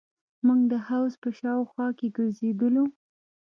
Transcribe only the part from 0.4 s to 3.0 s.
موږ د حوض په شاوخوا کښې ګرځېدلو.